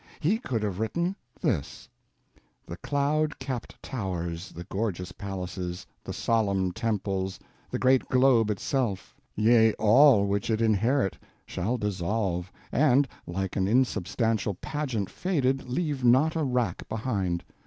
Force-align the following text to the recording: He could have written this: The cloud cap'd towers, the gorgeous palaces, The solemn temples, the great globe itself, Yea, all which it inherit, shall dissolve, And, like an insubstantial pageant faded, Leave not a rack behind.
He 0.19 0.39
could 0.39 0.63
have 0.63 0.79
written 0.79 1.15
this: 1.41 1.87
The 2.65 2.77
cloud 2.77 3.37
cap'd 3.37 3.75
towers, 3.83 4.51
the 4.51 4.63
gorgeous 4.63 5.11
palaces, 5.11 5.85
The 6.03 6.11
solemn 6.11 6.71
temples, 6.71 7.37
the 7.69 7.77
great 7.77 8.09
globe 8.09 8.49
itself, 8.49 9.15
Yea, 9.35 9.73
all 9.73 10.25
which 10.25 10.49
it 10.49 10.59
inherit, 10.59 11.19
shall 11.45 11.77
dissolve, 11.77 12.51
And, 12.71 13.07
like 13.27 13.55
an 13.55 13.67
insubstantial 13.67 14.55
pageant 14.55 15.07
faded, 15.07 15.69
Leave 15.69 16.03
not 16.03 16.35
a 16.35 16.43
rack 16.43 16.89
behind. 16.89 17.43